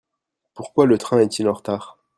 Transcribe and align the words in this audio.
Pourquoi 0.55 0.87
le 0.87 0.97
train 0.97 1.19
est-il 1.19 1.47
en 1.47 1.53
retard? 1.53 1.99